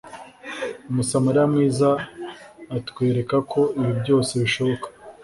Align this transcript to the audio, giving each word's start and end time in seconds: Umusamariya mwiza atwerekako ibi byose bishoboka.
Umusamariya 0.89 1.45
mwiza 1.51 1.89
atwerekako 2.77 3.59
ibi 3.79 3.93
byose 4.01 4.31
bishoboka. 4.41 4.87